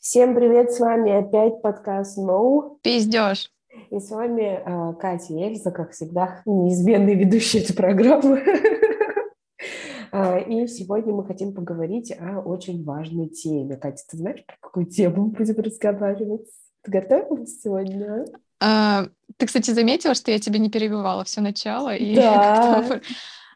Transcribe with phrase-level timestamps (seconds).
[0.00, 2.78] Всем привет, с вами опять подкаст «No».
[2.82, 3.50] Пиздешь.
[3.90, 8.42] И с вами э, Катя Эльза, как всегда, неизменные ведущие этой программы.
[10.48, 13.76] И сегодня мы хотим поговорить о очень важной теме.
[13.76, 16.48] Катя, ты знаешь, про какую тему мы будем разговаривать?
[16.82, 18.24] Ты готовилась сегодня?
[18.58, 19.04] А,
[19.36, 21.94] ты, кстати, заметила, что я тебя не перебивала все начало?
[21.94, 23.02] И да.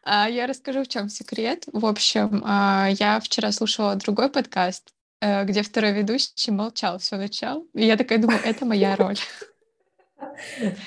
[0.07, 1.65] А, я расскажу, в чем секрет.
[1.73, 7.63] В общем, а, я вчера слушала другой подкаст, где второй ведущий молчал все начало.
[7.73, 9.17] И я такая думаю, это моя роль.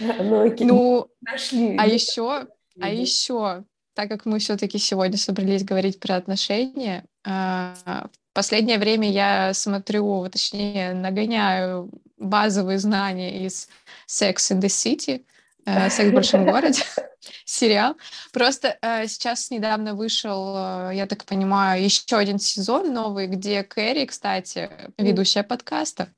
[0.01, 1.77] Ну, ну нашли.
[1.77, 2.47] А еще,
[2.81, 9.11] а еще, так как мы все-таки сегодня собрались говорить про отношения, а, в последнее время
[9.11, 13.69] я смотрю, точнее, нагоняю базовые знания из
[14.07, 15.23] Sex in the City, э,
[15.65, 16.83] Секс в большом городе,
[17.45, 17.97] сериал.
[18.33, 24.07] Просто э, сейчас недавно вышел, э, я так понимаю, еще один сезон новый, где Кэрри,
[24.07, 26.09] кстати, ведущая подкаста.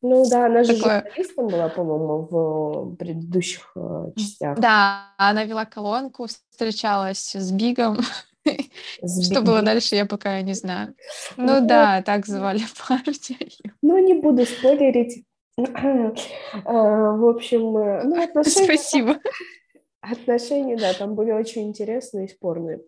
[0.00, 1.02] Ну да, она же Такое...
[1.02, 4.58] журналистом была, по-моему, в предыдущих э, частях.
[4.60, 7.98] Да, она вела колонку, встречалась с Бигом.
[9.24, 10.94] Что было дальше, я пока не знаю.
[11.36, 13.38] Ну, ну да, так звали партию.
[13.82, 15.24] Ну, не буду спойлерить.
[16.64, 18.64] А, в общем, э, ну, отношения...
[18.64, 19.16] Спасибо.
[20.00, 22.80] Отношения, да, там были очень интересные и спорные.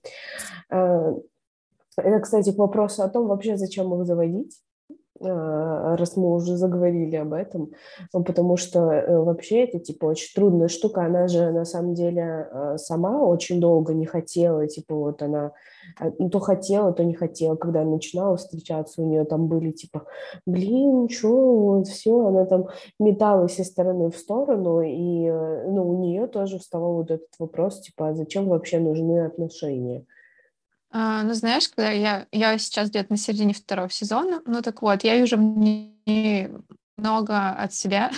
[0.71, 1.13] А,
[1.97, 4.61] это, кстати, к вопросу о том, вообще зачем их заводить.
[5.23, 7.73] А, раз мы уже заговорили об этом,
[8.15, 12.49] ну, потому что э, вообще это типа очень трудная штука, она же на самом деле
[12.51, 15.53] э, сама очень долго не хотела, типа вот она
[15.99, 20.07] а, ну, то хотела, то не хотела, когда начинала встречаться, у нее там были типа,
[20.47, 26.01] блин, что, вот все, она там металась из стороны в сторону, и э, ну, у
[26.01, 30.07] нее тоже вставал вот этот вопрос, типа, а зачем вообще нужны отношения?
[30.93, 35.05] А, ну, знаешь, когда я, я сейчас где-то на середине второго сезона, ну так вот,
[35.05, 35.37] я вижу
[36.97, 38.11] много от себя,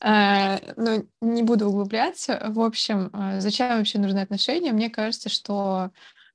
[0.00, 2.42] а, ну, не буду углубляться.
[2.48, 4.72] В общем, а, зачем вообще нужны отношения?
[4.72, 5.90] Мне кажется, что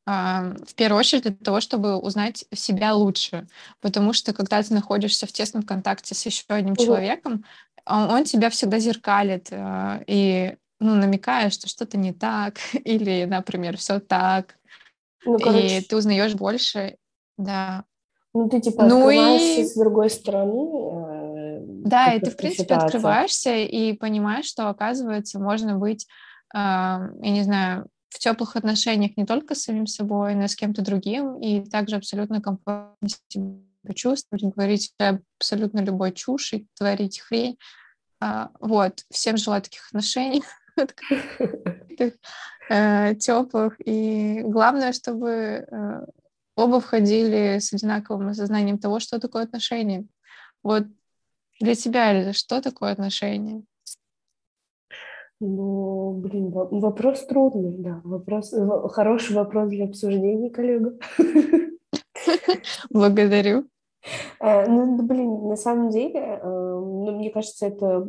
[0.05, 3.45] в первую очередь для того, чтобы узнать себя лучше.
[3.81, 7.43] Потому что когда ты находишься в тесном контакте с еще одним человеком,
[7.85, 13.99] он, он тебя всегда зеркалит и ну, намекает, что что-то не так, или, например, все
[13.99, 14.55] так.
[15.27, 15.79] Ну, короче...
[15.79, 16.97] И ты узнаешь больше,
[17.37, 17.83] да.
[18.33, 19.65] Ну, ты типа ну открываешься и...
[19.65, 21.59] с другой стороны.
[21.59, 22.85] Э, да, и ты, в принципе, ситуация.
[22.85, 26.07] открываешься и понимаешь, что, оказывается, можно быть,
[26.53, 30.55] э, я не знаю, в теплых отношениях не только с самим собой, но и с
[30.55, 34.93] кем-то другим, и также абсолютно комфортно себя чувствовать, говорить
[35.37, 37.57] абсолютно любой чушь и творить хрень.
[38.19, 40.43] А, вот, всем желаю таких отношений.
[42.69, 43.77] Э, теплых.
[43.85, 46.05] И главное, чтобы э,
[46.55, 50.05] оба входили с одинаковым осознанием того, что такое отношения.
[50.63, 50.83] Вот
[51.61, 53.63] для тебя, Эльза, что такое отношения?
[55.39, 58.01] Ну, блин, вопрос трудный, да.
[58.03, 58.53] Вопрос,
[58.91, 60.97] хороший вопрос для обсуждения, коллега.
[62.89, 63.69] Благодарю.
[64.41, 68.05] Э, ну, блин, на самом деле, ну, мне кажется, это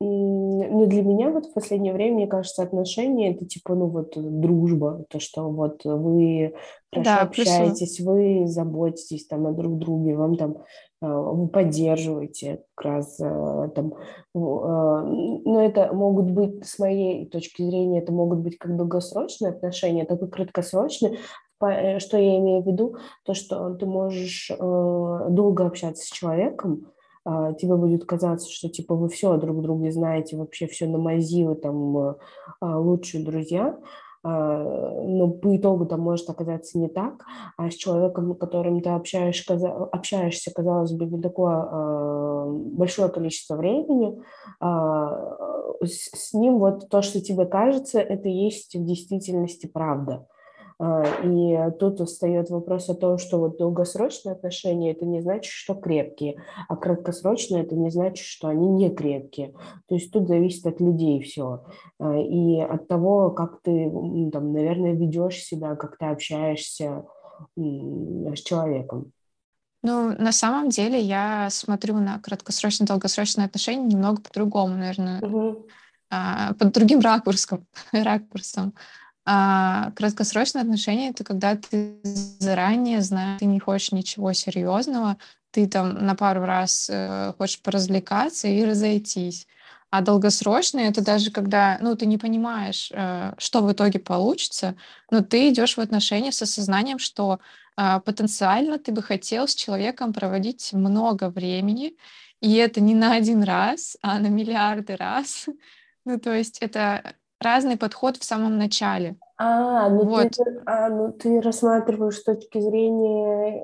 [0.00, 5.04] ну, для меня вот в последнее время, мне кажется, отношения это типа, ну, вот дружба,
[5.08, 6.54] то, что вот вы
[6.92, 8.10] хорошо да, общаетесь, плюсу.
[8.10, 10.58] вы заботитесь там о друг друге, вам там
[11.02, 13.94] а, вы поддерживаете как раз а, там,
[14.34, 20.22] но это могут быть, с моей точки зрения, это могут быть как долгосрочные отношения, так
[20.22, 21.18] и краткосрочные,
[21.62, 26.99] э, что я имею в виду, то, что ты можешь долго общаться с человеком, а,
[27.24, 31.54] тебе будет казаться, что типа вы все друг друга знаете, вообще все на мази, вы
[31.54, 32.14] там э,
[32.60, 33.78] а, лучшие друзья,
[34.22, 37.24] а, но по итогу там может оказаться не так,
[37.56, 44.20] а с человеком, с которым ты общаешь, общаешься, казалось бы, не такое большое количество времени,
[45.82, 50.26] с ним вот то, что тебе кажется, это есть в действительности правда.
[50.82, 55.74] А, и тут встает вопрос о том, что вот долгосрочные отношения это не значит, что
[55.74, 59.52] крепкие, а краткосрочные это не значит, что они не крепкие.
[59.88, 61.66] То есть тут зависит от людей все.
[61.98, 63.90] А, и от того, как ты,
[64.32, 67.04] там, наверное, ведешь себя, как ты общаешься
[67.56, 69.12] с человеком.
[69.82, 75.66] Ну, на самом деле я смотрю на краткосрочные, долгосрочные отношения немного по-другому, наверное, угу.
[76.08, 77.66] под другим ракурсом.
[77.92, 78.74] ракурсом.
[79.26, 85.18] А краткосрочные отношения— это когда ты заранее знаешь, ты не хочешь ничего серьезного,
[85.50, 89.46] ты там на пару раз э, хочешь поразвлекаться и разойтись.
[89.90, 94.76] А долгосрочные это даже когда, ну, ты не понимаешь, э, что в итоге получится,
[95.10, 97.40] но ты идешь в отношения с осознанием, что
[97.76, 101.96] э, потенциально ты бы хотел с человеком проводить много времени,
[102.40, 105.46] и это не на один раз, а на миллиарды раз.
[106.06, 109.16] Ну, то есть это разный подход в самом начале.
[109.38, 110.32] А, ну, вот.
[110.32, 113.62] ты, а, ну ты рассматриваешь с точки зрения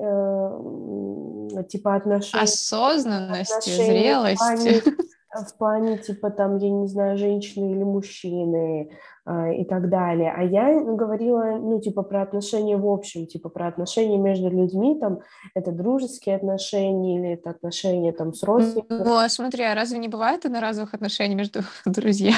[1.58, 2.44] э, типа отношений.
[2.44, 4.80] Осознанности, отношений зрелости.
[4.80, 4.82] В плане,
[5.44, 8.90] в плане, типа, там, я не знаю, женщины или мужчины
[9.26, 10.32] э, и так далее.
[10.34, 15.20] А я говорила, ну, типа, про отношения в общем, типа, про отношения между людьми, там,
[15.54, 19.02] это дружеские отношения или это отношения, там, с родственниками.
[19.02, 22.36] Ну, а смотри, а разве не бывает одноразовых отношений между друзьями?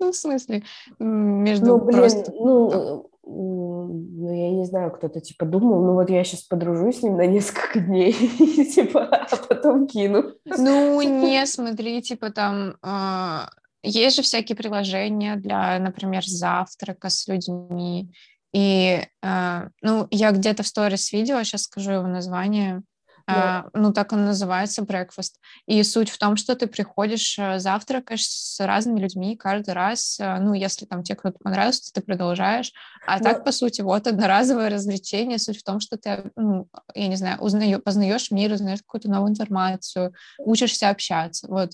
[0.00, 0.62] Ну, в смысле,
[0.98, 2.32] между ну, блин, просто...
[2.32, 7.16] Ну, ну, я не знаю, кто-то, типа, думал, ну, вот я сейчас подружусь с ним
[7.16, 10.32] на несколько дней, типа, а потом кину.
[10.44, 12.76] Ну, не, смотри, типа, там...
[12.82, 13.50] А,
[13.82, 18.10] есть же всякие приложения для, например, завтрака с людьми.
[18.52, 22.82] И, э, ну, я где-то в сторис видела, сейчас скажу его название.
[23.28, 25.34] Uh, ну, так он называется, breakfast.
[25.66, 30.18] И суть в том, что ты приходишь, э, завтракаешь с разными людьми каждый раз.
[30.18, 32.72] Э, ну, если там тебе кто-то понравился, ты продолжаешь.
[33.06, 33.24] А Но...
[33.24, 35.38] так, по сути, вот одноразовое развлечение.
[35.38, 39.32] Суть в том, что ты, ну, я не знаю, узнаешь, познаешь мир, узнаешь какую-то новую
[39.32, 41.46] информацию, учишься общаться.
[41.48, 41.72] Вот.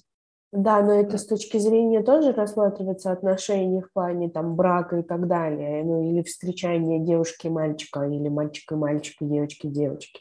[0.55, 5.27] Да, но это с точки зрения тоже рассматривается отношения в плане там брака и так
[5.27, 10.21] далее, ну или встречания девушки и мальчика, или мальчика и мальчика, девочки и девочки.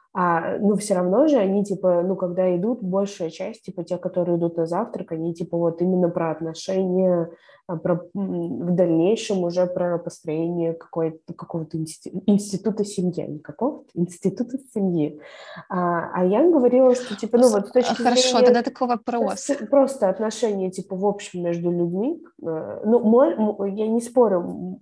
[0.13, 4.37] а, ну, все равно же они, типа, ну, когда идут, большая часть, типа, те, которые
[4.37, 7.29] идут на завтрак, они, типа, вот именно про отношения,
[7.67, 15.21] а, про, в дальнейшем уже про построение какой-то, какого-то института семьи, не какого-то, института семьи.
[15.69, 18.45] А, а я говорила, что, типа, ну, вот с точки Хорошо, зрения...
[18.45, 19.49] тогда такой вопрос.
[19.69, 22.21] Просто отношения, типа, в общем между людьми.
[22.45, 23.35] Э, ну, мой,
[23.71, 24.79] я не спорю,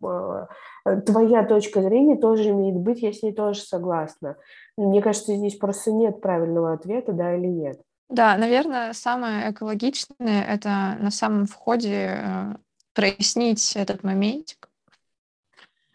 [0.86, 4.38] э, твоя точка зрения тоже имеет быть, я с ней тоже согласна.
[4.80, 7.82] Мне кажется, здесь просто нет правильного ответа, да или нет.
[8.08, 12.56] Да, наверное, самое экологичное— это на самом входе э,
[12.94, 14.70] прояснить этот моментик.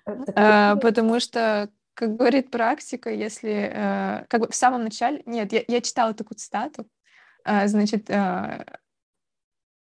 [0.07, 5.23] Э, потому что, как говорит практика, если э, как бы в самом начале...
[5.25, 6.87] Нет, я, я читала такую цитату.
[7.47, 8.67] Э, значит, э,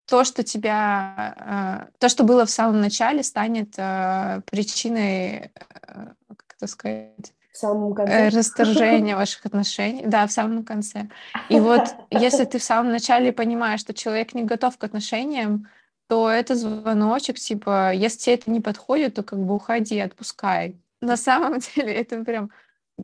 [0.07, 1.89] то, что тебя...
[1.91, 5.51] Э, то, что было в самом начале, станет э, причиной...
[5.83, 7.35] Э, как это сказать?
[7.55, 8.13] В самом конце.
[8.13, 10.03] Э, расторжение ваших отношений.
[10.05, 11.09] Да, в самом конце.
[11.49, 15.69] И вот если ты в самом начале понимаешь, что человек не готов к отношениям,
[16.09, 20.77] то это звоночек, типа, если тебе это не подходит, то как бы уходи, отпускай.
[21.01, 22.51] На самом деле это прям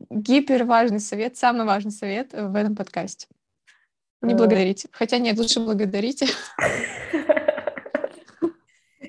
[0.09, 3.27] гипер важный совет, самый важный совет в этом подкасте.
[4.21, 4.37] Не э.
[4.37, 4.89] благодарите.
[4.91, 6.27] Хотя нет, лучше благодарите.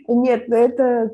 [0.09, 1.11] Нет, но это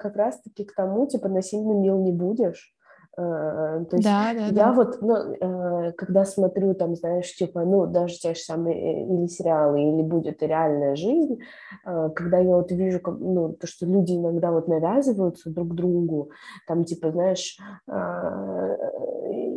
[0.00, 2.74] как раз-таки к тому, типа, насильно мил не будешь.
[3.16, 4.72] Э, то есть да, да, я да.
[4.72, 9.26] вот, ну, э, когда смотрю там, знаешь, типа, ну, даже те же самые э, или
[9.26, 11.38] сериалы, или будет и реальная жизнь,
[11.84, 16.30] когда я вот вижу, ну, то, что люди иногда вот навязываются друг другу,
[16.66, 17.58] там, типа, знаешь,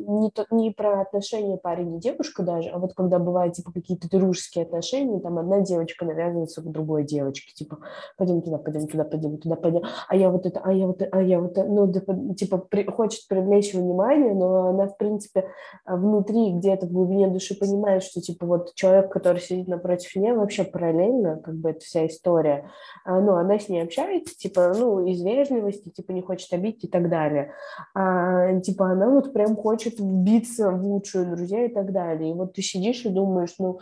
[0.08, 4.10] не, то, не про отношения парень и девушка даже, а вот когда бывают, типа, какие-то
[4.10, 7.80] дружеские отношения, там одна девочка навязывается к другой девочке, типа,
[8.18, 11.22] пойдем туда, пойдем туда, пойдем туда, пойдем, а я вот это, а я вот, а
[11.22, 11.92] я вот, ну,
[12.34, 15.50] типа, при, хочет привлечь внимание, но она, в принципе,
[15.86, 20.64] внутри, где-то в глубине души понимает, что, типа, вот человек, который сидит напротив нее, вообще
[20.64, 22.70] параллельно, как бы, эта вся история,
[23.04, 26.88] а, ну, она с ней общается, типа, ну, из вежливости, типа, не хочет обидеть и
[26.88, 27.52] так далее.
[27.94, 32.32] А, типа, она вот прям хочет вбиться в лучшую друзья и так далее.
[32.32, 33.80] И вот ты сидишь и думаешь, ну,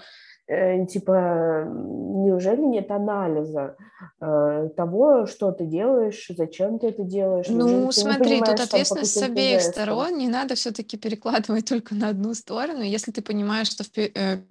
[0.48, 3.76] э, типа, неужели нет анализа
[4.22, 7.48] э, того, что ты делаешь, зачем ты это делаешь?
[7.50, 12.82] Ну, смотри, тут ответственность с обеих сторон, не надо все-таки перекладывать только на одну сторону.
[12.82, 14.42] Если ты понимаешь, что в, э,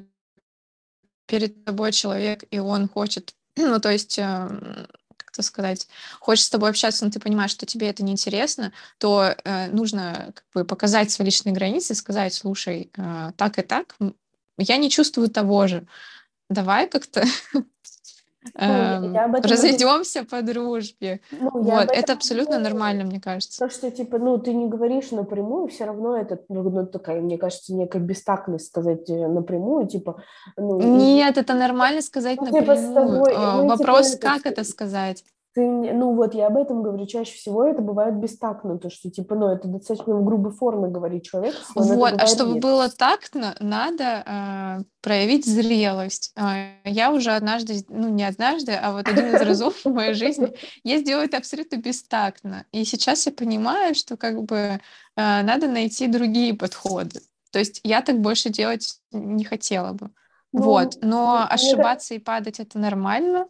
[1.26, 4.18] перед тобой человек, и он хочет, ну, то есть...
[4.18, 4.48] Э,
[5.34, 5.88] как-то сказать,
[6.20, 10.44] хочешь с тобой общаться, но ты понимаешь, что тебе это неинтересно, то э, нужно как
[10.54, 13.96] бы показать свои личные границы, сказать, слушай, э, так и так,
[14.58, 15.86] я не чувствую того же.
[16.48, 17.24] Давай как-то
[18.54, 21.20] разойдемся по дружбе.
[21.32, 23.58] Ну, вот, это абсолютно нормально, мне кажется.
[23.58, 27.38] То, что, типа, ну, ты не говоришь напрямую, все равно это, ну, ну такая, мне
[27.38, 30.22] кажется, некая бестактность сказать э, напрямую, типа...
[30.56, 31.40] Ну, Нет, и...
[31.40, 32.76] это нормально сказать ну, напрямую.
[32.76, 35.24] Типа, тобой, ну, Вопрос, типа, как это сказать?
[35.54, 39.36] Ты, ну вот я об этом говорю, чаще всего это бывает бестактно, то, что типа,
[39.36, 41.56] ну это достаточно в грубой форме говорить человеку.
[41.76, 42.62] Вот, а чтобы нет.
[42.62, 46.32] было тактно, надо э, проявить зрелость.
[46.36, 50.52] Э, я уже однажды, ну не однажды, а вот один из разов в моей жизни
[50.82, 52.66] я сделаю это абсолютно бестактно.
[52.72, 54.78] И сейчас я понимаю, что как бы э,
[55.14, 57.20] надо найти другие подходы.
[57.52, 60.10] То есть я так больше делать не хотела бы.
[60.50, 63.46] Ну, вот, но ошибаться и падать это нормально.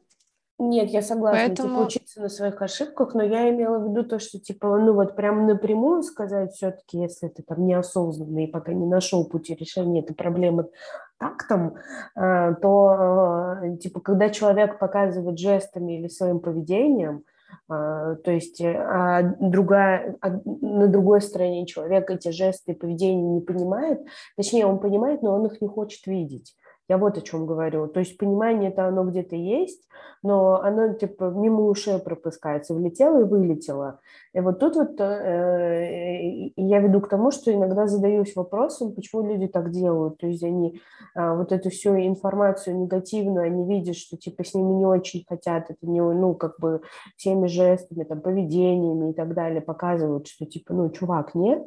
[0.69, 1.69] Нет, я согласна, типа, Поэтому...
[1.77, 5.15] типа, учиться на своих ошибках, но я имела в виду то, что, типа, ну вот
[5.15, 10.15] прям напрямую сказать все-таки, если ты там неосознанный и пока не нашел пути решения этой
[10.15, 10.71] проблемы
[11.19, 11.75] тактом,
[12.17, 17.25] э, то, э, типа, когда человек показывает жестами или своим поведением,
[17.69, 23.41] э, то есть а другая, а на другой стороне человек эти жесты и поведение не
[23.41, 24.01] понимает,
[24.37, 26.57] точнее, он понимает, но он их не хочет видеть.
[26.89, 27.87] Я вот о чем говорю.
[27.89, 29.89] То есть понимание это оно где-то есть,
[30.23, 34.01] но оно типа мимо ушей пропускается, влетело и вылетело.
[34.35, 39.47] И вот тут вот э, я веду к тому, что иногда задаюсь вопросом, почему люди
[39.47, 40.19] так делают.
[40.19, 40.81] То есть они
[41.15, 45.71] э, вот эту всю информацию негативную, они видят, что типа с ними не очень хотят,
[45.71, 46.83] это не, ну, как бы
[47.17, 51.67] всеми жестами, там, поведениями и так далее показывают, что типа, ну, чувак, нет,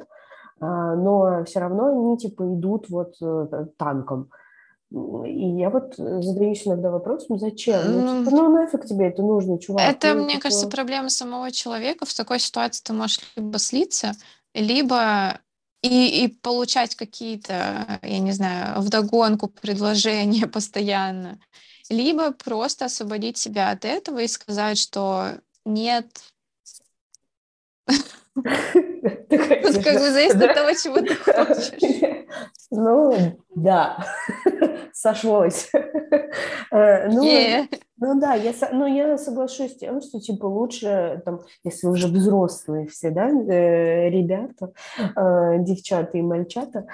[0.60, 4.30] а, но все равно они типа идут вот э, танком.
[4.90, 7.80] И я вот э, задаюсь иногда вопросом, зачем?
[7.92, 9.82] Ну, типа, ну нафиг тебе это нужно, чувак?
[9.82, 10.42] Это, ну, мне такое...
[10.42, 12.06] кажется, проблема самого человека.
[12.06, 14.12] В такой ситуации ты можешь либо слиться,
[14.54, 15.40] либо
[15.82, 21.38] и, и получать какие-то, я не знаю, вдогонку предложения постоянно,
[21.90, 25.32] либо просто освободить себя от этого и сказать, что
[25.66, 26.06] нет,
[28.34, 31.72] Тут как бы зависит от того, чего ты хочешь.
[32.70, 34.04] Ну, да,
[34.98, 35.70] сошлось.
[36.70, 37.22] Э, ну,
[37.96, 42.86] ну да, я, ну, я соглашусь с тем, что типа лучше, там, если уже взрослые
[42.88, 46.86] все, да, э, ребята, э, девчата и мальчата,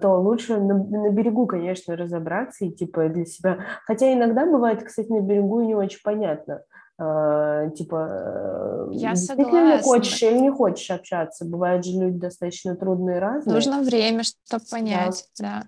[0.00, 3.58] то лучше на, на берегу, конечно, разобраться и типа для себя.
[3.84, 6.62] Хотя иногда бывает, кстати, на берегу не очень понятно,
[6.98, 9.82] Uh, типа, я согласна.
[9.82, 11.44] хочешь или не хочешь общаться.
[11.44, 13.54] Бывают же люди достаточно трудные разные.
[13.54, 15.60] Нужно время, чтобы понять, да.
[15.60, 15.66] да.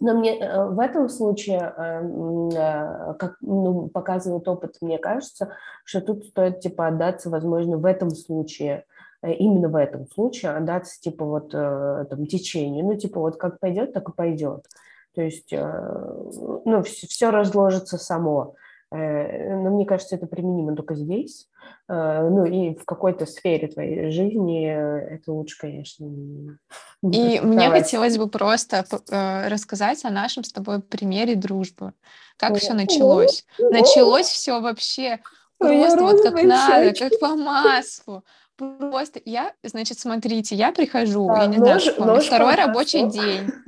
[0.00, 5.52] Но мне э, в этом случае, эм, э, как ну, показывает опыт, мне кажется,
[5.84, 8.84] что тут стоит типа отдаться, возможно, в этом случае,
[9.22, 13.92] э, именно в этом случае отдаться типа вот там течению, ну типа вот как пойдет,
[13.94, 14.66] так и пойдет.
[15.14, 18.54] То есть, ну, все, все разложится само.
[18.90, 21.48] Но мне кажется, это применимо только здесь.
[21.88, 26.06] Э, ну и в какой-то сфере твоей жизни это лучше, конечно.
[27.02, 31.92] И мне хотелось бы просто э, рассказать о нашем с тобой примере дружбы.
[32.36, 33.46] Как все началось?
[33.58, 35.20] Началось все вообще
[35.58, 38.24] просто вот как надо, как по маслу.
[38.56, 41.80] Просто я, значит, смотрите, я прихожу, я не знаю,
[42.20, 43.50] второй рабочий день.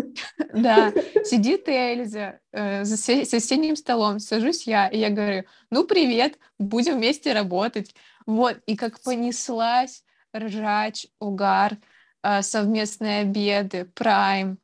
[0.53, 0.93] Да,
[1.25, 7.33] сидит Эльза э, за соседним столом, сажусь я, и я говорю, ну, привет, будем вместе
[7.33, 7.95] работать.
[8.27, 10.03] Вот, и как понеслась
[10.37, 11.77] ржач, угар,
[12.25, 14.59] э, совместные обеды, прайм,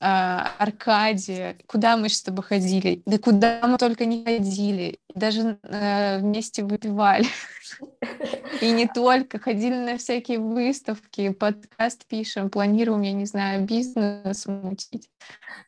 [0.00, 0.04] э,
[0.58, 6.62] Аркадия, куда мы с тобой ходили, да куда мы только не ходили, даже э, вместе
[6.62, 7.26] выпивали.
[8.60, 9.38] И не только.
[9.38, 15.08] Ходили на всякие выставки, подкаст пишем, планируем, я не знаю, бизнес мутить.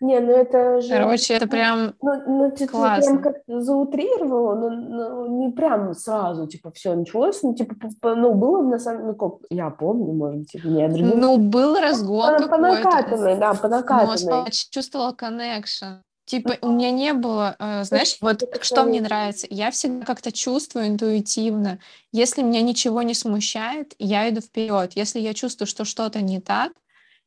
[0.01, 0.89] Не, ну это же...
[0.89, 3.17] Короче, это прям Ну, ну ты, классно.
[3.17, 7.75] ты прям как заутрировала, но, но не прям сразу, типа, все началось, ну, типа,
[8.15, 11.21] ну, было на самом ну, как, я помню, может быть, не другим...
[11.21, 14.17] Ну, был разгон по, по накатанной, да, по накатанной.
[14.25, 15.99] Но почувствовала connection.
[16.31, 20.87] Типа, у меня не было, э, знаешь, вот что мне нравится, я всегда как-то чувствую
[20.87, 21.81] интуитивно,
[22.13, 24.93] если меня ничего не смущает, я иду вперед.
[24.95, 26.71] Если я чувствую, что что-то не так,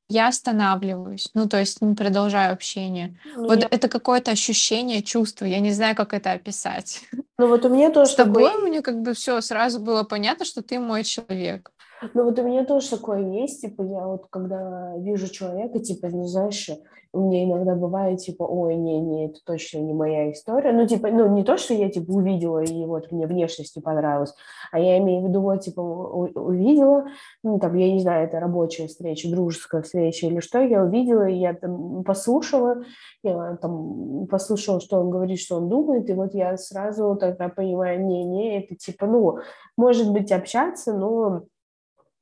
[0.07, 3.19] я останавливаюсь, ну, то есть не продолжаю общение.
[3.36, 3.67] Ну, вот я...
[3.69, 7.01] это какое-то ощущение, чувство, я не знаю, как это описать.
[7.38, 8.69] Ну, вот у меня тоже С тобой такой...
[8.69, 11.73] мне как бы все сразу было понятно, что ты мой человек.
[12.13, 16.25] Ну, вот у меня тоже такое есть, типа, я вот когда вижу человека, типа, ну,
[16.25, 16.69] знаешь,
[17.13, 20.72] у меня иногда бывает, типа, ой, не-не, это точно не моя история.
[20.72, 24.33] Ну, типа, ну, не то, что я, типа, увидела, и вот мне внешность не понравилась,
[24.72, 27.05] а я имею в виду, вот, типа, увидела,
[27.43, 31.36] ну, там, я не знаю, это рабочая встреча, дружеская встреча или что, я увидела, и
[31.36, 32.83] я там послушала,
[33.22, 38.03] я там послушала, что он говорит, что он думает, и вот я сразу тогда понимаю,
[38.03, 39.38] не-не, это, типа, ну,
[39.77, 41.43] может быть, общаться, но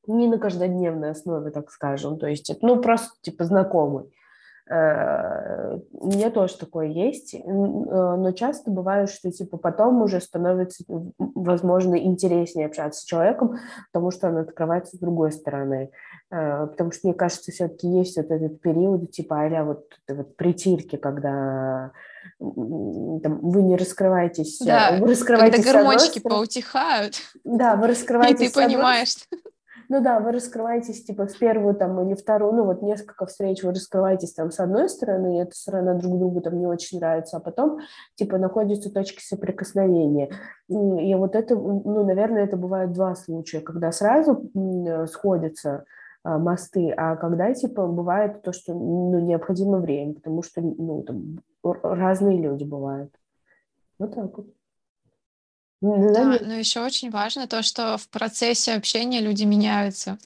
[0.08, 4.12] не на каждодневной основе, так скажем, то есть, ну, просто, типа, знакомый.
[4.72, 10.86] Э, у меня тоже такое есть, э, но часто бывает, что типа потом уже становится,
[11.18, 13.58] возможно, интереснее общаться с человеком,
[13.92, 15.92] потому что он открывается с другой стороны.
[16.30, 20.96] Э, потому что, мне кажется, все-таки есть вот этот период, типа, а вот, вот притирки,
[20.96, 21.92] когда
[22.40, 24.60] там, вы не раскрываетесь.
[24.60, 27.16] Да, вы раскрываетесь когда гормончики поутихают.
[27.44, 28.42] Да, вы раскрываетесь.
[28.42, 29.16] И ты понимаешь.
[29.92, 33.72] Ну да, вы раскрываетесь типа в первую там или вторую, ну вот несколько встреч вы
[33.72, 37.40] раскрываетесь там с одной стороны, и эта сторона друг другу там не очень нравится, а
[37.42, 37.80] потом
[38.16, 40.32] типа находятся точки соприкосновения.
[40.70, 44.50] И вот это, ну, наверное, это бывает два случая, когда сразу
[45.08, 45.84] сходятся
[46.24, 51.40] а, мосты, а когда типа бывает то, что ну, необходимо время, потому что ну, там,
[51.84, 53.14] разные люди бывают.
[54.00, 54.48] Вот так вот.
[55.82, 60.18] Да, но еще очень важно то, что в процессе общения люди меняются.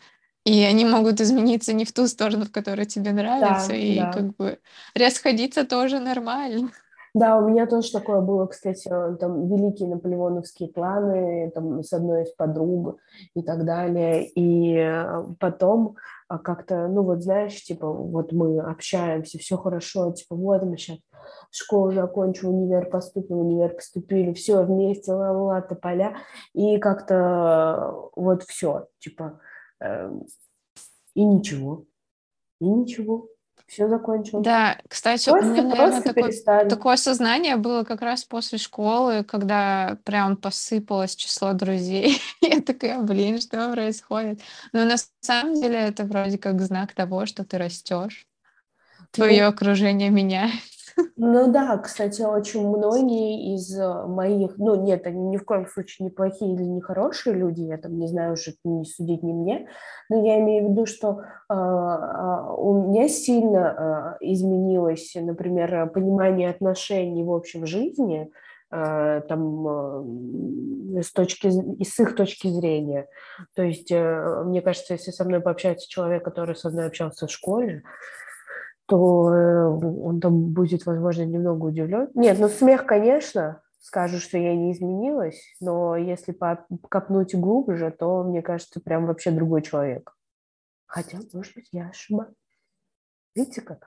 [0.46, 4.08] И они могут измениться не в ту сторону, в которой тебе нравится, Да, и да.
[4.08, 4.60] как бы
[4.96, 6.72] расходиться тоже нормально.
[7.16, 12.32] Да, у меня тоже такое было, кстати, там великие наполеоновские планы там, с одной из
[12.32, 13.00] подруг
[13.34, 14.30] и так далее.
[14.36, 15.96] И э, потом
[16.28, 20.98] а, как-то, ну вот знаешь, типа, вот мы общаемся, все хорошо, типа, вот мы сейчас
[21.52, 26.18] школу закончили, универ поступили, универ поступили, все вместе, ла-ла, тополя,
[26.54, 29.40] и как-то вот все, типа,
[29.80, 30.12] э,
[31.14, 31.86] и ничего,
[32.60, 33.30] и ничего
[33.68, 34.44] все закончилось.
[34.44, 40.38] Да, кстати, у меня, наверное, такое, такое осознание было как раз после школы, когда прям
[40.38, 42.22] посыпалось число друзей.
[42.42, 44.42] Я такая, блин, что происходит?
[44.72, 48.28] Но на самом деле это вроде как знак того, что ты растешь.
[49.12, 50.75] Твое ну, окружение меняется.
[51.18, 56.06] Ну да, кстати, очень многие из э, моих, ну нет, они ни в коем случае
[56.06, 59.68] не плохие или не хорошие люди, я там не знаю уже, не судить не мне,
[60.10, 67.24] но я имею в виду, что э, у меня сильно э, изменилось, например, понимание отношений
[67.24, 68.32] в общем жизни,
[68.72, 69.68] э, там
[70.98, 71.50] э, с точки
[71.84, 73.08] с их точки зрения.
[73.54, 77.84] То есть, мне кажется, если со мной пообщается человек, который со мной общался в школе,
[78.88, 82.10] то э, он там будет, возможно, немного удивлен.
[82.14, 86.38] Нет, ну смех, конечно, скажу, что я не изменилась, но если
[86.90, 90.16] копнуть глубже, то, мне кажется, прям вообще другой человек.
[90.86, 92.36] Хотя, может быть, я ошибаюсь.
[93.36, 93.86] Видите как?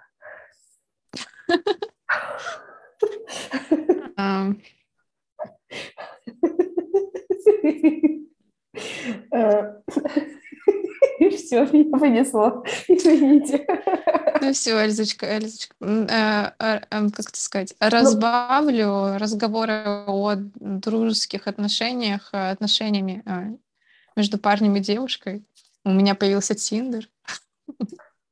[11.18, 12.64] Э, все, меня понесло.
[12.88, 13.66] Извините.
[14.40, 21.46] Ну все, Эльзочка, Эльзочка, э, э, эм, как это сказать, ну разбавлю разговоры о дружеских
[21.46, 23.22] отношениях, э, отношениями
[24.16, 25.44] между парнем и девушкой.
[25.84, 27.08] У меня появился Тиндер.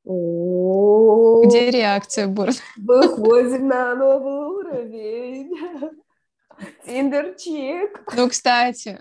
[0.05, 2.55] Где реакция бурная?
[2.77, 5.51] Выходим на новый уровень.
[6.85, 8.05] Тиндерчик.
[8.17, 9.01] Ну, кстати,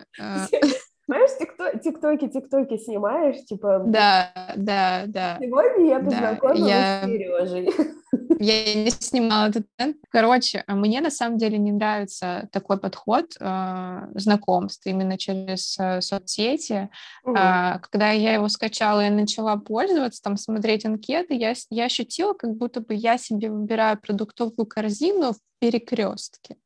[1.07, 3.83] знаешь, тиктоки, тиктоки, тиктоки снимаешь, типа...
[3.85, 5.37] Да, да, да.
[5.39, 7.01] Сегодня я познакомилась да, я...
[7.01, 7.69] с Сережей.
[8.39, 9.97] Я не снимала этот тренд.
[10.09, 16.89] Короче, мне на самом деле не нравится такой подход э, знакомств именно через э, соцсети.
[17.23, 17.35] Угу.
[17.35, 22.55] Э, когда я его скачала и начала пользоваться, там смотреть анкеты, я, я ощутила, как
[22.55, 26.57] будто бы я себе выбираю продуктовую корзину в перекрестке,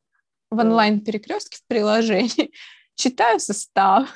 [0.49, 2.51] в онлайн-перекрестке в приложении.
[2.95, 4.09] Читаю состав,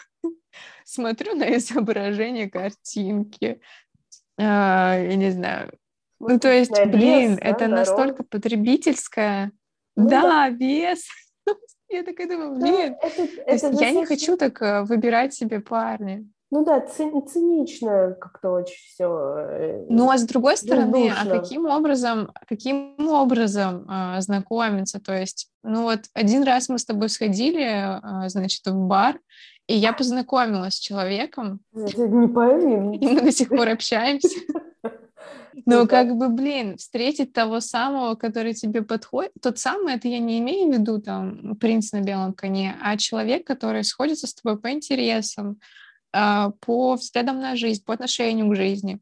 [0.86, 3.62] смотрю на изображение картинки,
[4.38, 5.72] а, я не знаю.
[6.20, 9.52] Ну, то есть, на блин, вес, это да, настолько потребительское.
[9.96, 11.06] Ну, да, да, вес.
[11.90, 16.26] Я такая думаю, блин, да, это, это я не хочу так э, выбирать себе парня.
[16.50, 19.38] Ну да, цинично как-то очень все.
[19.38, 25.00] Э, ну а с другой стороны, а каким образом, каким образом э, знакомиться?
[25.00, 29.20] То есть, ну вот один раз мы с тобой сходили, э, значит, в бар,
[29.68, 31.62] и я познакомилась с человеком.
[31.74, 32.94] Это не поверим.
[32.94, 34.30] И мы до сих пор общаемся.
[35.66, 40.40] Ну, как бы, блин, встретить того самого, который тебе подходит, тот самый, это я не
[40.40, 44.72] имею в виду, там, принц на белом коне, а человек, который сходится с тобой по
[44.72, 45.60] интересам,
[46.12, 49.00] а, по взглядам на жизнь, по отношению к жизни.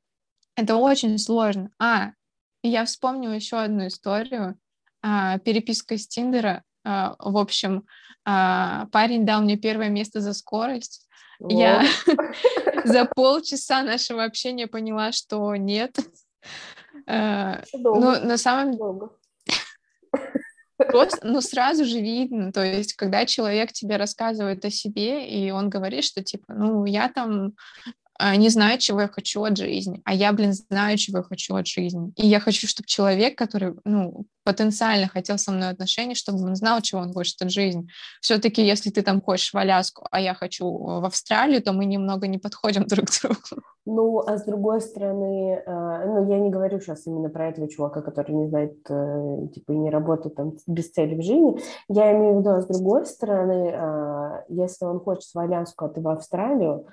[0.56, 1.72] Это очень сложно.
[1.80, 2.12] А,
[2.64, 4.58] я вспомню еще одну историю.
[5.02, 6.64] А, переписка с Тиндера.
[6.84, 7.86] В общем,
[8.26, 11.08] а, парень дал мне первое место за скорость.
[11.40, 11.52] О.
[11.52, 11.86] Я
[12.86, 15.98] за полчаса нашего общения поняла, что нет.
[17.08, 19.10] А, ну, на самом деле...
[20.78, 25.70] Просто, ну, сразу же видно, то есть, когда человек тебе рассказывает о себе, и он
[25.70, 27.54] говорит, что, типа, ну, я там
[28.11, 31.56] а, не знает, чего я хочу от жизни, а я, блин, знаю, чего я хочу
[31.56, 32.14] от жизни.
[32.16, 36.82] И я хочу, чтобы человек, который, ну, потенциально хотел со мной отношения, чтобы он знал,
[36.82, 37.88] чего он хочет от жизни.
[38.22, 42.28] Все-таки, если ты там хочешь в Аляску, а я хочу в Австралию, то мы немного
[42.28, 43.64] не подходим друг к другу.
[43.86, 48.02] Ну, а с другой стороны, э, ну, я не говорю сейчас именно про этого чувака,
[48.02, 51.60] который не знает, э, типа, и не работает там без цели в жизни.
[51.88, 55.90] Я имею в виду, а с другой стороны, э, если он хочет в Аляску, а
[55.90, 56.86] ты в Австралию,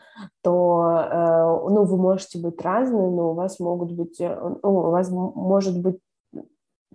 [0.42, 5.81] то, ну, вы можете быть разные, но у вас могут быть, ну, у вас может
[5.83, 5.98] быть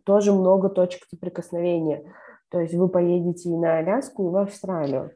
[0.03, 2.03] тоже много точек соприкосновения.
[2.49, 5.11] То есть вы поедете и на Аляску, и в Австралию.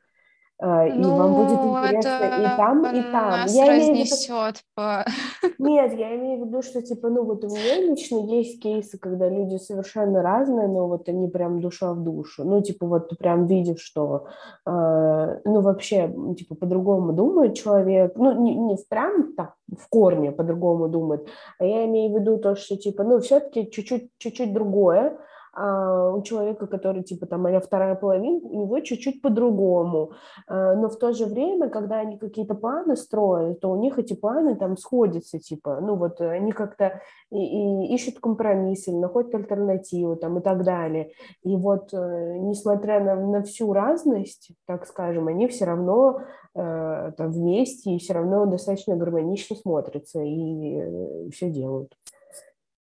[0.60, 0.66] И
[0.96, 3.30] ну, вам будет ну, интересно и там, и там.
[3.30, 4.60] Нас я разнесет виду...
[4.74, 5.06] по...
[5.60, 9.30] Нет, я имею в виду, что, типа, ну, вот у меня лично есть кейсы, когда
[9.30, 12.44] люди совершенно разные, но вот они прям душа в душу.
[12.44, 14.26] Ну, типа, вот ты прям видишь, что,
[14.66, 18.14] э, ну, вообще, типа, по-другому думает человек.
[18.16, 21.28] Ну, не, не прям так в корне по-другому думает,
[21.60, 25.20] а я имею в виду то, что, типа, ну, все-таки чуть-чуть, чуть-чуть другое,
[25.58, 30.12] у человека, который типа там а вторая половина, у него чуть-чуть по-другому.
[30.48, 34.14] А, но в то же время, когда они какие-то планы строят, то у них эти
[34.14, 40.16] планы там сходятся, типа, ну вот они как-то и, и ищут компромисс или находят альтернативу
[40.16, 41.12] там и так далее.
[41.44, 46.22] И вот э, несмотря на, на всю разность, так скажем, они все равно
[46.56, 51.96] э, там вместе и все равно достаточно гармонично смотрятся и э, все делают.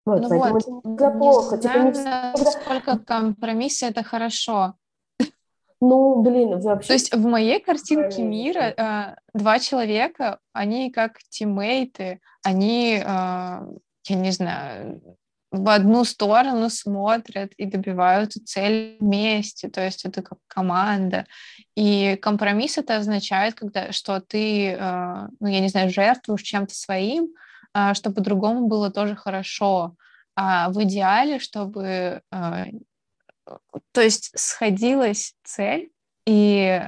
[0.04, 1.56] Вот, ну поэтому вот, это плохо.
[1.56, 4.74] Не типа, знаю, не насколько компромиссы это хорошо.
[5.80, 6.88] Ну, блин, вообще...
[6.88, 14.16] То есть в моей картинке мира э, два человека, они как тиммейты, они, э, я
[14.16, 15.02] не знаю,
[15.50, 21.26] в одну сторону смотрят и добиваются цели вместе, то есть это как команда.
[21.74, 27.34] И компромисс это означает, когда, что ты, э, ну, я не знаю, жертвуешь чем-то своим,
[27.74, 29.94] а, чтобы другому было тоже хорошо.
[30.34, 32.66] А в идеале, чтобы, а,
[33.92, 35.90] то есть сходилась цель,
[36.26, 36.82] и,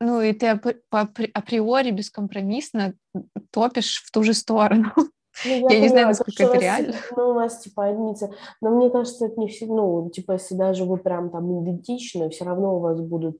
[0.00, 2.94] ну, и ты априори бескомпромиссно
[3.50, 4.92] топишь в ту же сторону.
[5.44, 6.94] Ну, я, я поняла, не знаю, насколько это реально.
[7.16, 8.14] Ну, у вас, типа, одни
[8.60, 12.44] Но мне кажется, это не все, ну, типа, если даже вы прям там идентичны, все
[12.44, 13.38] равно у вас будут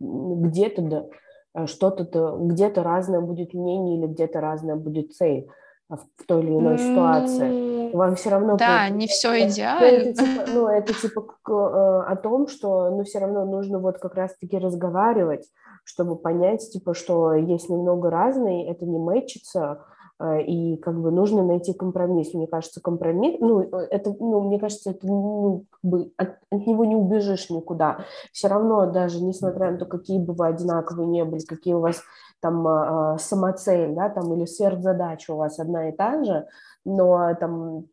[0.00, 1.06] где-то, да,
[1.54, 5.46] э, что-то, где-то разное будет мнение или где-то разная будет цель.
[5.88, 7.92] А в той или иной ситуации.
[7.94, 8.56] Вам все равно...
[8.56, 9.84] Да, не все идеально.
[9.84, 13.98] Это типа, ну, это типа к, э, о том, что ну, все равно нужно вот
[13.98, 15.46] как раз-таки разговаривать,
[15.84, 19.84] чтобы понять, типа, что есть немного разные, это не мэчится,
[20.20, 22.34] и как бы нужно найти компромисс.
[22.34, 26.84] Мне кажется, компромисс, ну, это, ну, мне кажется, это, ну, как бы от, от него
[26.84, 27.98] не убежишь никуда.
[28.32, 32.02] Все равно, даже несмотря на то, какие бы вы одинаковые не были, какие у вас
[32.40, 36.46] там а, самоцель, да, там, или сверхзадача у вас одна и та же,
[36.84, 37.86] но там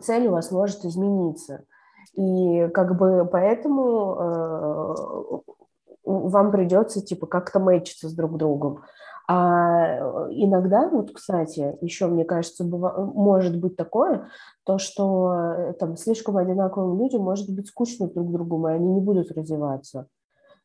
[0.00, 1.64] цель у вас может измениться.
[2.14, 4.94] И как бы поэтому э,
[6.04, 8.82] вам придется типа как-то мэчиться с друг другом.
[9.26, 14.28] А э, иногда, вот, кстати, еще, мне кажется, быва, может быть такое,
[14.64, 19.00] то, что э, там слишком одинаковым людям может быть скучно друг другу, и они не
[19.00, 20.08] будут развиваться.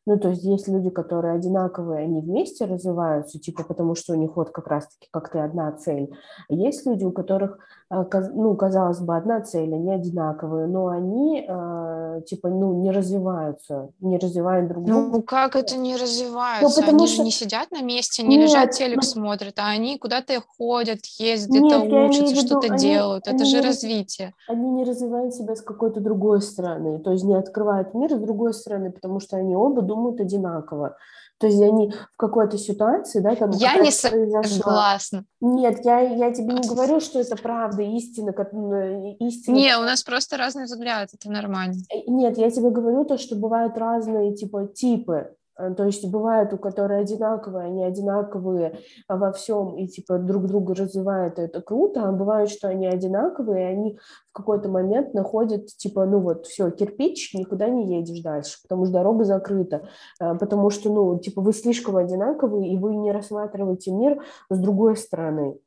[0.06, 4.34] Ну, то есть есть люди, которые одинаковые, они вместе развиваются, типа потому что у них
[4.34, 6.10] вот как раз-таки как то одна цель.
[6.48, 7.56] Есть люди, у которых, э,
[7.90, 14.16] ну, казалось бы, одна цель, они одинаковые, но они, э, типа, ну, не развиваются, не
[14.16, 15.16] развивают друг друга.
[15.16, 16.68] Ну, как это не развиваются?
[16.68, 17.16] Ну, потому они что...
[17.16, 19.02] же не сидят на месте, не Нет, лежат, телек ну...
[19.02, 23.26] смотрят, а они куда-то ходят, ездят, где-то учатся, что-то они, делают.
[23.26, 24.34] Они это же не, развитие.
[24.48, 28.54] Они не развивают себя с какой-то другой стороны, то есть не открывают мир с другой
[28.54, 30.96] стороны, потому что они оба думают одинаково.
[31.40, 33.50] То есть они в какой-то ситуации, да, там...
[33.52, 35.24] Я не согласна.
[35.40, 39.54] Нет, я, я тебе не говорю, что это правда, истина, как, истина.
[39.54, 41.76] Не, у нас просто разный взгляд, это нормально.
[41.90, 45.34] Э, нет, я тебе говорю то, что бывают разные, типа, типы
[45.76, 51.38] то есть бывают, у которых одинаковые, они одинаковые во всем и типа друг друга развивают,
[51.38, 53.98] это круто, а бывает, что они одинаковые, и они
[54.30, 58.94] в какой-то момент находят, типа, ну вот, все, кирпич, никуда не едешь дальше, потому что
[58.94, 59.88] дорога закрыта,
[60.20, 64.96] э, потому что, ну, типа, вы слишком одинаковые, и вы не рассматриваете мир с другой
[64.96, 65.58] стороны.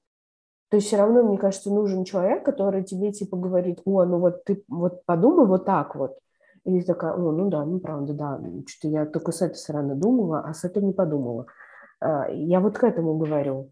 [0.70, 4.44] То есть все равно, мне кажется, нужен человек, который тебе, типа, говорит, о, ну вот
[4.44, 6.18] ты вот подумай вот так вот,
[6.66, 10.42] и такая, о, ну да, ну правда, да, что-то я только с этой стороны думала,
[10.46, 11.46] а с этой не подумала.
[12.00, 13.72] А, я вот к этому говорю.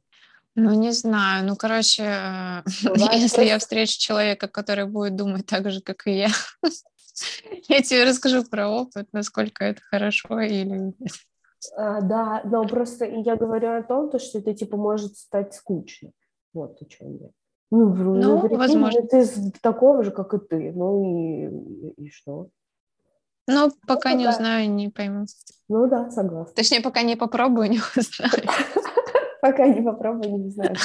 [0.56, 1.46] Ну, не знаю.
[1.46, 2.04] Ну, короче,
[3.14, 6.28] если я встречу человека, который будет думать так же, как и я,
[7.70, 10.96] я тебе расскажу про опыт, насколько это хорошо или нет.
[11.78, 16.12] А, да, но просто я говорю о том, то, что это типа может стать скучно.
[16.54, 17.30] Вот о чем я.
[17.70, 19.02] Ну, ну, ну возможно.
[19.08, 19.26] Ты
[19.62, 20.74] такого же, как и ты.
[20.74, 22.50] Ну и, и что?
[23.54, 24.32] Ну, пока ну, не да.
[24.32, 25.26] узнаю, не пойму.
[25.70, 26.54] Ну да, согласна.
[26.54, 28.32] Точнее, пока не попробую, не узнаю.
[29.42, 30.76] Пока не попробую, не знаю.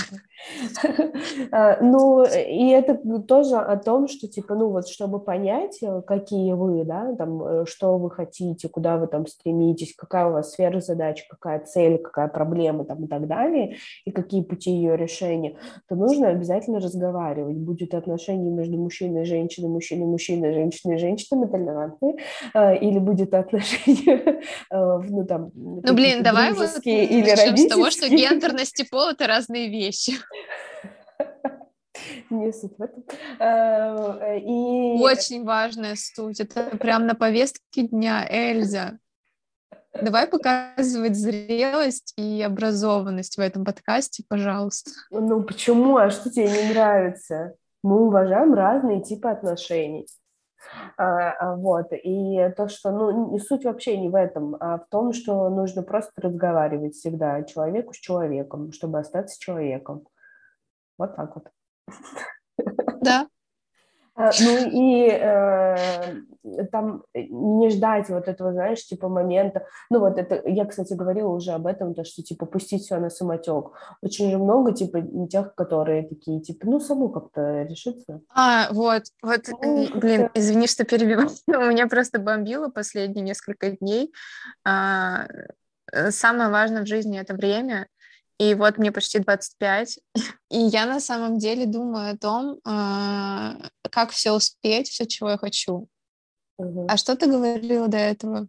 [1.53, 6.53] А, ну, и это тоже о том, что, типа, ну, вот, чтобы понять, э, какие
[6.53, 10.81] вы, да, там, э, что вы хотите, куда вы там стремитесь, какая у вас сфера
[10.81, 15.57] задач, какая цель, какая проблема там и так далее, и какие пути ее решения,
[15.89, 17.57] то нужно обязательно разговаривать.
[17.57, 22.17] Будет отношения между мужчиной и женщиной, мужчиной, мужчиной, женщиной, женщинами толерантные,
[22.55, 24.41] э, или будет отношения,
[24.71, 29.27] ну, там, ну, блин, давай вот или с того, что гендер гендерность и пол— это
[29.27, 30.15] разные вещи.
[32.31, 33.05] Не суть в этом.
[33.39, 35.03] Э, и...
[35.03, 36.41] Очень важная суть.
[36.41, 38.99] Это прям на повестке дня, Эльза.
[39.95, 44.91] Давай показывать зрелость и образованность в этом подкасте, пожалуйста.
[45.11, 45.97] Ну почему?
[45.97, 47.55] А что тебе не нравится?
[47.83, 50.07] Мы уважаем разные типы отношений.
[50.97, 55.13] А, а, вот, и то, что, ну, суть вообще не в этом, а в том,
[55.13, 60.07] что нужно просто разговаривать всегда человеку с человеком, чтобы остаться человеком.
[60.99, 61.49] Вот так вот.
[63.03, 63.29] Да,
[64.17, 65.77] ну и э,
[66.73, 69.67] там не ждать вот этого, знаешь, типа момента.
[69.91, 73.11] Ну вот это, я, кстати, говорила уже об этом, то, что типа пустить все на
[73.11, 73.73] самотек.
[74.03, 78.21] Очень же много типа тех, которые такие, типа, ну само как-то решится.
[78.35, 81.29] А, вот, вот, ну, блин, извини, что перебиваю.
[81.47, 84.13] У меня просто бомбило последние несколько дней.
[84.65, 85.27] А,
[85.93, 87.87] э, самое важное в жизни— это время,
[88.39, 89.99] и вот мне почти 25,
[90.51, 93.57] и я на самом деле думаю о том, а,
[93.91, 95.89] как все успеть, все, чего я хочу.
[96.59, 96.87] Угу.
[96.89, 98.49] А что ты говорила до этого?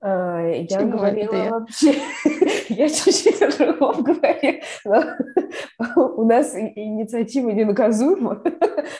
[0.00, 1.50] А, я говорила я?
[1.50, 1.94] вообще,
[2.68, 4.60] я чуть-чуть о другом говорю,
[6.16, 8.42] у нас инициатива ненаказуема,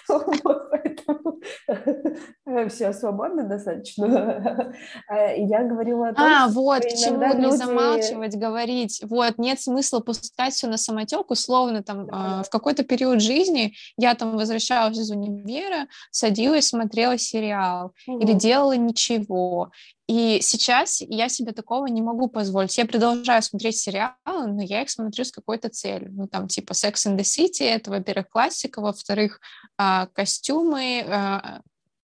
[2.69, 4.75] все свободно достаточно.
[5.09, 9.01] А, я говорила о том, А, вот, к чему не замалчивать, говорить.
[9.05, 14.15] Вот, нет смысла пускать все на самотек, условно, там, а, в какой-то период жизни я
[14.15, 19.71] там возвращалась из универа, садилась, смотрела сериал или делала ничего,
[20.09, 22.79] и сейчас я себе такого не могу позволить.
[22.79, 26.13] Я продолжаю смотреть сериалы, но я их смотрю с какой-то целью.
[26.13, 29.41] Ну, там, типа Sex and the City, это, во-первых, классика, во-вторых,
[29.77, 31.61] а, костюмы, а,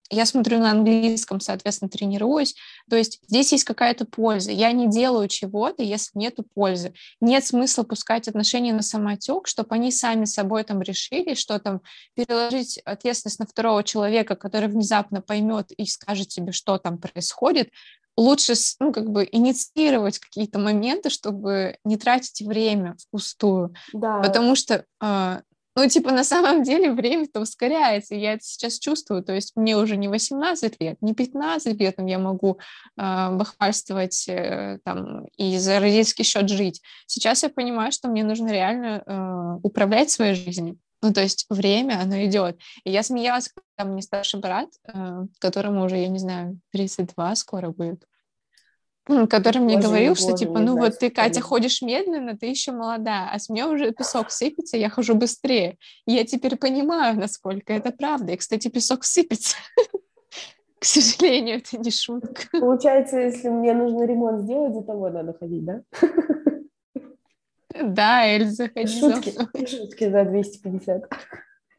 [0.09, 2.55] я смотрю на английском, соответственно, тренируюсь.
[2.89, 4.51] То есть здесь есть какая-то польза.
[4.51, 6.93] Я не делаю чего-то, если нету пользы.
[7.21, 11.81] Нет смысла пускать отношения на самотек, чтобы они сами собой там решили, что там
[12.15, 17.69] переложить ответственность на второго человека, который внезапно поймет и скажет тебе, что там происходит.
[18.15, 23.75] Лучше, ну, как бы инициировать какие-то моменты, чтобы не тратить время впустую.
[23.93, 24.21] Да.
[24.21, 25.41] Потому что э,
[25.77, 29.95] ну, типа, на самом деле время-то ускоряется, я это сейчас чувствую, то есть мне уже
[29.95, 32.57] не 18 лет, не 15 лет, я могу
[32.97, 36.81] э, бахвальствовать э, там и за родительский счет жить.
[37.05, 40.79] Сейчас я понимаю, что мне нужно реально э, управлять своей жизнью.
[41.03, 42.59] Ну, то есть время, оно идет.
[42.83, 47.69] И я смеялась, когда мне старший брат, э, которому уже, я не знаю, 32 скоро
[47.69, 48.03] будет,
[49.29, 53.29] который мне боже говорил, что типа, ну вот ты, Катя, ходишь медленно, ты еще молода,
[53.31, 55.77] а с меня уже песок сыпется, я хожу быстрее.
[56.05, 58.33] И я теперь понимаю, насколько это правда.
[58.33, 59.55] И, кстати, песок сыпется.
[60.79, 62.43] К сожалению, это не шутка.
[62.59, 65.81] Получается, если мне нужно ремонт сделать, за того надо ходить, да?
[67.81, 69.31] Да, Эльза, ходи Шутки,
[69.67, 71.03] шутки за 250.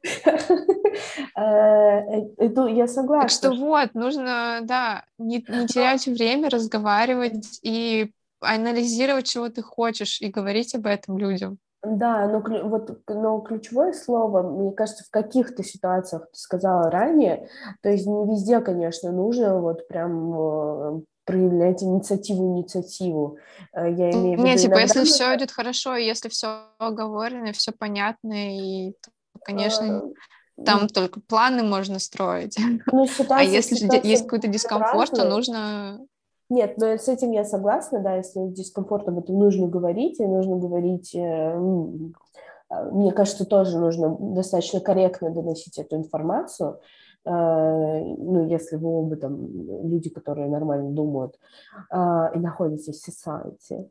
[1.35, 3.23] Это я согласна.
[3.23, 10.21] Так что вот, нужно, да, не, не терять время, разговаривать и анализировать, чего ты хочешь,
[10.21, 11.59] и говорить об этом людям.
[11.83, 17.49] Да, но, вот, но ключевое слово, мне кажется, в каких-то ситуациях ты сказала ранее,
[17.83, 23.39] то есть не везде, конечно, нужно вот прям э, проявлять инициативу, инициативу.
[23.73, 24.43] Э, я имею в виду...
[24.43, 28.95] Нет, типа, если все идет хорошо, если все оговорено, все понятно, и
[29.42, 32.57] конечно, а, там ну, только планы можно строить.
[32.92, 36.01] Ну, а если же есть какой-то дискомфорт, то нужно...
[36.51, 40.57] Нет, но с этим я согласна, да, если дискомфорт, об этом нужно говорить, и нужно
[40.57, 41.55] говорить, э,
[42.70, 46.81] а, мне кажется, тоже нужно достаточно корректно доносить эту информацию,
[47.27, 49.37] э, ну, если вы оба там
[49.90, 51.38] люди, которые нормально думают
[51.90, 53.90] а, и находитесь в society.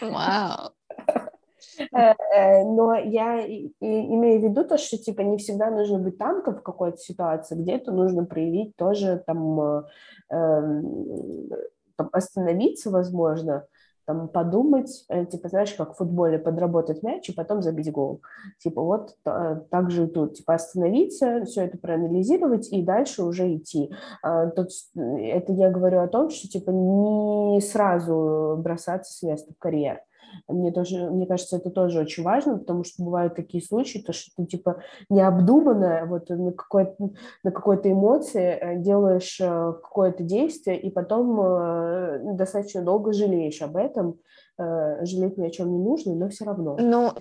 [0.00, 0.72] Вау.
[1.06, 1.28] Э,
[1.92, 3.46] но я
[3.80, 7.56] имею в виду то, что типа не всегда нужно быть там, как в какой-то ситуации,
[7.56, 9.82] где-то нужно проявить тоже там э,
[10.30, 11.48] эм,
[11.96, 13.66] там, остановиться, возможно,
[14.06, 18.22] там, подумать, э, типа, знаешь, как в футболе, подработать мяч и потом забить гол.
[18.58, 23.92] Типа, вот так же и тут, типа, остановиться, все это проанализировать и дальше уже идти.
[24.22, 29.58] А, тут, это я говорю о том, что, типа, не сразу бросаться с места в
[29.58, 30.00] карьер.
[30.48, 34.30] Мне, тоже, мне кажется, это тоже очень важно, потому что бывают такие случаи, то, что
[34.36, 36.96] ты, типа, необдуманно вот на какой-то,
[37.42, 43.76] на какой-то эмоции э, делаешь э, какое-то действие, и потом э, достаточно долго жалеешь об
[43.76, 44.18] этом.
[44.58, 46.78] Жалеть ни о чем не нужно, но все равно.
[46.80, 47.12] Ну,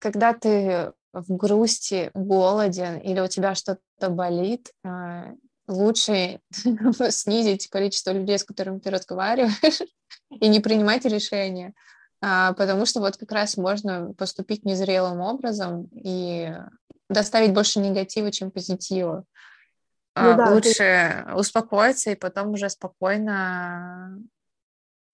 [0.00, 4.70] когда ты в грусти, голоден или у тебя что-то болит,
[5.68, 6.40] лучше
[7.10, 9.82] снизить количество людей, с которыми ты разговариваешь,
[10.30, 11.74] и не принимать решения.
[12.20, 16.52] А, потому что вот как раз можно поступить незрелым образом и
[17.08, 19.24] доставить больше негатива, чем позитива.
[20.16, 21.34] Ну, а, да, Лучше ты...
[21.34, 24.18] успокоиться и потом уже спокойно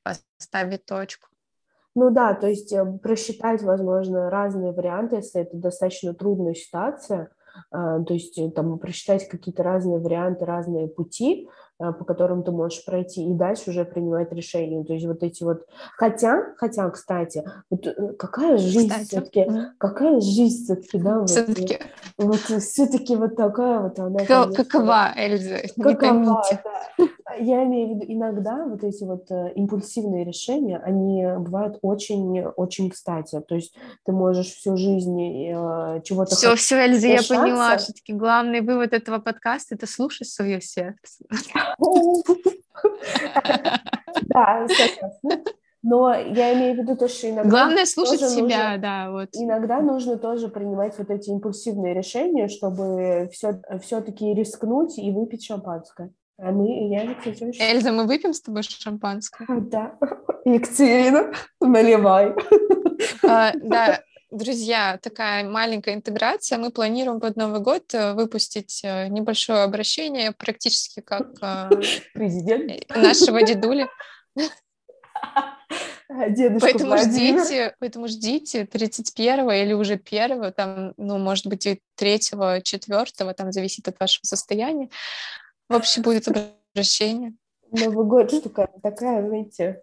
[0.03, 1.29] поставить точку.
[1.95, 7.31] Ну да, то есть э, просчитать, возможно, разные варианты, если это достаточно трудная ситуация,
[7.71, 12.85] а, то есть э, там просчитать какие-то разные варианты, разные пути, по которым ты можешь
[12.85, 14.85] пройти, и дальше уже принимать решение.
[14.85, 15.67] То есть вот эти вот...
[15.97, 19.65] Хотя, хотя, кстати, вот э, какая жизнь все-таки, mm.
[19.79, 21.79] какая жизнь все-таки, да, вот, все-таки.
[22.19, 24.19] вот все-таки вот такая вот она...
[24.21, 25.59] Как, конечно, какова, Эльза?
[25.77, 26.43] Какова,
[26.99, 27.05] да.
[27.39, 33.41] Я имею в виду, иногда вот эти вот э, импульсивные решения, они бывают очень-очень кстати.
[33.41, 36.35] То есть ты можешь всю жизнь э, чего-то...
[36.35, 37.77] Все, все, Эльза, я поняла.
[37.77, 41.25] Все-таки главный вывод этого подкаста— это слушать свое сердце.
[44.29, 45.45] Да, согласна.
[45.87, 47.51] Но я имею в виду то, что иногда...
[47.51, 49.29] Главное слушать себя, нужно, да, вот.
[49.35, 56.11] Иногда нужно тоже принимать вот эти импульсивные решения, чтобы все, все-таки рискнуть и выпить шампанское.
[56.37, 57.53] А мы, я, Екатерина...
[57.61, 59.47] Эльза, мы выпьем с тобой шампанское?
[59.71, 59.97] Да.
[60.45, 62.35] Екатерина, наливай.
[63.23, 66.59] А, да, Друзья, такая маленькая интеграция.
[66.59, 71.71] Мы планируем под Новый год э, выпустить э, небольшое обращение, практически как э,
[72.15, 72.89] Президент.
[72.89, 73.89] нашего дедули.
[76.31, 77.45] Дедушка поэтому Владимир.
[77.45, 82.19] ждите, поэтому ждите 31 или уже 1, там, ну, может быть, и 3,
[82.65, 84.89] 4, там зависит от вашего состояния.
[85.69, 87.35] В общем, будет обращение.
[87.71, 89.83] Новый год штука такая, знаете...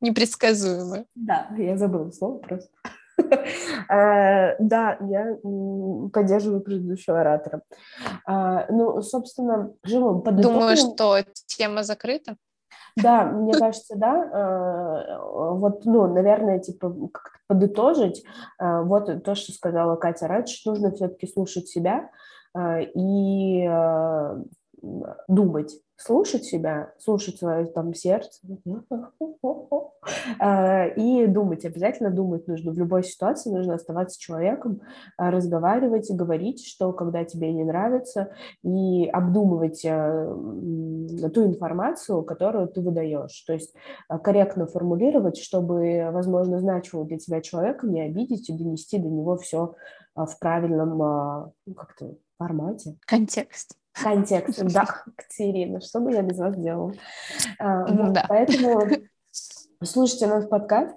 [0.00, 1.06] Непредсказуемая.
[1.14, 2.70] Да, я забыла слово просто.
[3.88, 5.36] Э, да, я
[6.12, 7.62] поддерживаю предыдущего оратора.
[8.26, 10.52] А, ну, собственно, живем подытожим.
[10.54, 12.36] Думаю, что тема закрыта.
[12.96, 15.08] Да, мне кажется, да.
[15.08, 16.94] Э, вот, ну, наверное, типа
[17.46, 18.24] подытожить.
[18.58, 22.10] Э, вот то, что сказала Катя раньше, нужно все-таки слушать себя
[22.94, 23.68] и
[25.28, 28.40] думать, слушать себя, слушать свое там сердце
[30.38, 31.64] а, и думать.
[31.64, 32.72] Обязательно думать нужно.
[32.72, 34.82] В любой ситуации нужно оставаться человеком,
[35.16, 38.30] а, разговаривать, говорить, что когда тебе не нравится,
[38.62, 40.26] и обдумывать а,
[41.34, 43.42] ту информацию, которую ты выдаешь.
[43.46, 43.74] То есть
[44.22, 49.74] корректно формулировать, чтобы, возможно, значимого для тебя человека не обидеть и донести до него все
[50.14, 52.96] в правильном как-то формате.
[53.06, 56.92] Контекст контекст, да, Катерина, что бы я без вас делала?
[57.58, 58.26] А, да.
[58.28, 58.82] Поэтому
[59.82, 60.94] слушайте наш подкаст.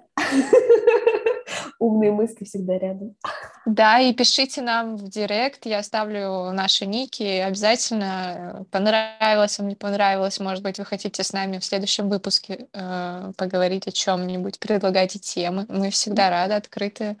[1.78, 3.16] Умные мысли всегда рядом.
[3.64, 7.22] Да, и пишите нам в директ, я оставлю наши ники.
[7.22, 10.40] Обязательно понравилось вам, не понравилось.
[10.40, 15.66] Может быть, вы хотите с нами в следующем выпуске э, поговорить о чем-нибудь, предлагайте темы.
[15.68, 17.16] Мы всегда рады, открыты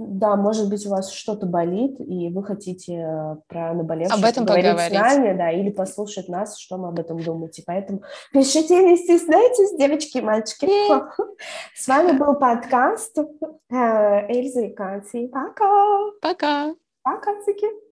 [0.00, 4.46] да, может быть, у вас что-то болит, и вы хотите э, про наболевшее об этом
[4.46, 7.62] поговорить, поговорить с нами, да, или послушать нас, что мы об этом думаете.
[7.66, 10.66] Поэтому пишите, не стесняйтесь, девочки и мальчики.
[11.76, 13.24] С вами был подкаст э,
[13.70, 15.28] Эльза и Кати.
[15.28, 15.96] Пока!
[16.22, 16.74] Пока!
[17.02, 17.66] Пока, Цики!